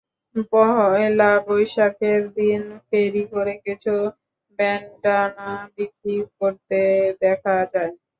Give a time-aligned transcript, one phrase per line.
[0.51, 3.93] পয়লা বৈশাখের দিনে ফেরি করে কিছু
[4.59, 6.79] ব্যান্ডানা বিক্রি করতে
[7.21, 7.93] দেখা যায়।